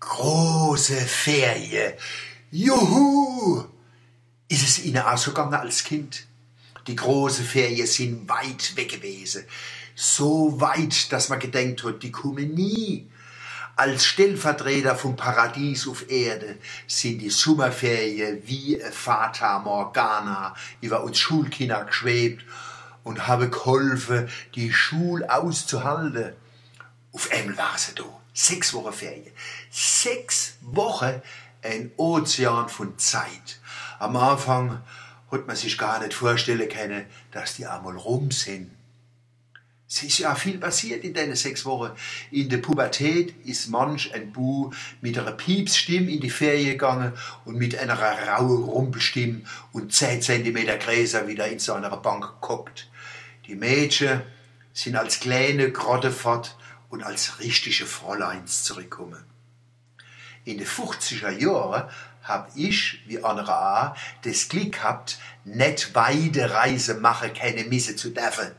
[0.00, 1.96] Große Ferie.
[2.50, 3.64] Juhu!
[4.48, 6.26] Ist es Ihnen auch so gegangen als Kind?
[6.86, 9.44] Die große Ferien sind weit weg gewesen.
[9.94, 13.10] So weit, dass man gedenkt hat, die kommen nie.
[13.74, 21.84] Als Stellvertreter vom Paradies auf Erde sind die Sommerferien wie Fata Morgana über uns Schulkinder
[21.84, 22.44] geschwebt
[23.04, 26.32] und habe geholfen, die Schule auszuhalten.
[27.12, 28.04] Auf einmal war sie da.
[28.40, 29.32] Sechs Wochen Ferien.
[29.68, 31.20] Sechs Wochen
[31.60, 33.58] ein Ozean von Zeit.
[33.98, 34.80] Am Anfang
[35.32, 38.70] hat man sich gar nicht vorstellen können, dass die einmal rum sind.
[39.88, 41.90] Es ist ja viel passiert in diesen sechs Wochen.
[42.30, 44.70] In der Pubertät ist manch ein Bu
[45.00, 49.40] mit einer Piepsstimme in die Ferien gegangen und mit einer rauen Rumpelstimme
[49.72, 52.88] und zehn Zentimeter größer wieder in seiner Bank geguckt.
[53.48, 54.22] Die Mädchen
[54.72, 56.56] sind als kleine Grotte fort
[56.88, 59.24] und als richtige Fräuleins zurückkommen.
[60.44, 61.88] In den 50er Jahren
[62.22, 68.10] hab ich, wie andere auch, das Glück gehabt, nicht weite Reise machen keine Misse zu
[68.10, 68.52] dürfen.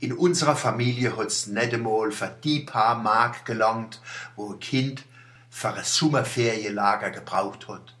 [0.00, 4.00] In unserer Familie hat's nicht einmal für die paar Mark gelangt,
[4.36, 5.04] wo ein Kind
[5.50, 7.94] für ein Sommerferienlager gebraucht hat.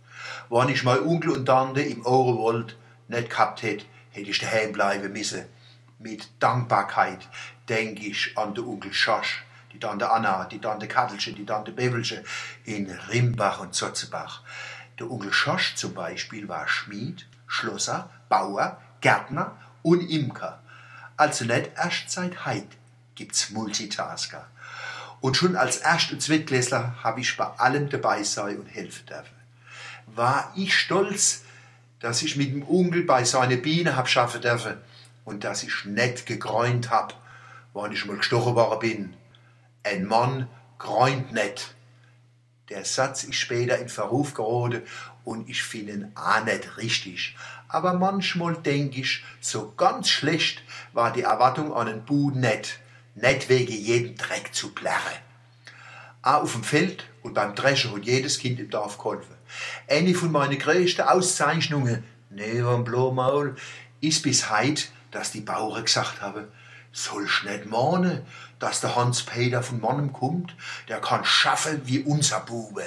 [0.50, 2.76] Wenn ich mein Onkel und Tante im Orenwald
[3.08, 5.44] nicht gehabt hätte, hätte ich daheim bleiben müssen.
[5.98, 7.28] Mit Dankbarkeit
[7.68, 12.22] denke ich an den Onkel Schosch, die Tante Anna, die Tante Kattelsche, die Tante Bevelsche
[12.64, 14.42] in Rimbach und Zotzebach.
[15.00, 20.62] Der Onkel Schosch zum Beispiel war Schmied, Schlosser, Bauer, Gärtner und Imker.
[21.16, 22.68] Also nicht erst seit heit
[23.16, 24.46] gibt's Multitasker.
[25.20, 29.34] Und schon als Erst- und Zweitklässler habe ich bei allem dabei sein und helfen dürfen.
[30.06, 31.42] War ich stolz,
[31.98, 34.76] dass ich mit dem Onkel bei seiner Biene hab schaffen dürfen
[35.24, 37.14] und dass ich nicht gegräunt hab,
[37.72, 39.14] wann ich mal gestochen worden bin.
[39.84, 41.74] Ein Mann gräunt nicht.
[42.70, 44.82] Der Satz ist später in Verruf geraten
[45.24, 47.36] und ich finde ihn auch nicht richtig.
[47.68, 50.62] Aber manchmal denke ich, so ganz schlecht
[50.94, 52.80] war die Erwartung an einen Bu nicht.
[53.14, 55.18] Nicht wegen jedem Dreck zu plärren.
[56.22, 59.34] Auch auf dem Feld und beim Dreschen hat jedes Kind im Dorf geholfen.
[59.86, 63.54] Eine von meinen größten Auszeichnungen, neben Blomaul,
[64.00, 66.46] ist bis heute, dass die Bauern gesagt haben,
[66.94, 68.22] sollst nicht mahnen,
[68.58, 70.54] dass der Hans-Peter von Mannem kommt,
[70.88, 72.84] der kann schaffen wie unser Bube.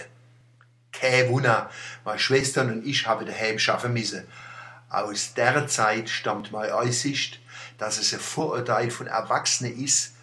[0.92, 1.70] Kein Wunder,
[2.06, 4.26] meine Schwestern und ich haben daheim schaffen müssen.
[4.90, 7.40] Aus der Zeit stammt meine Aussicht,
[7.78, 10.14] dass es ein Vorurteil von Erwachsenen ist,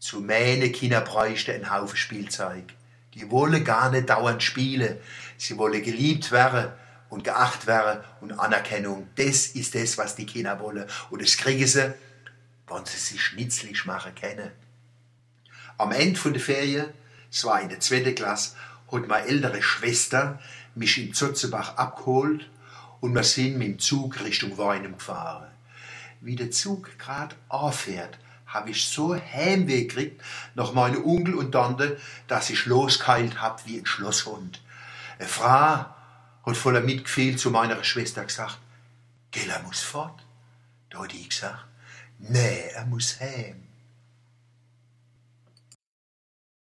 [0.00, 2.64] zu meine Kinder bräuchte ein Haufen Spielzeug.
[3.14, 4.96] Die wollen gar nicht dauernd spielen.
[5.36, 6.70] Sie wollen geliebt werden
[7.10, 9.08] und geachtet werden und Anerkennung.
[9.16, 10.86] Das ist das, was die Kinder wollen.
[11.10, 11.94] Und das kriegen sie,
[12.70, 14.50] wenn sie sich schnitzlich machen können.
[15.76, 16.86] Am Ende der Ferien,
[17.30, 18.56] es war in der zweiten Klasse,
[18.90, 20.40] hat meine ältere Schwester
[20.74, 22.48] mich in Zotzebach abgeholt
[23.00, 25.48] und wir sind mit dem Zug Richtung Weinem gefahren.
[26.20, 30.22] Wie der Zug grad anfährt, habe ich so Heimweh gekriegt
[30.54, 34.62] nach meinem Onkel und Tante, dass ich losgeheilt hab wie ein Schlosshund.
[35.18, 35.86] Eine Frau
[36.44, 38.58] hat voller Mitgefühl zu meiner Schwester gesagt,
[39.30, 40.24] Gell, er muss fort.
[40.90, 41.64] Da hat ich gesagt,
[42.20, 43.54] Mais à Moussaim,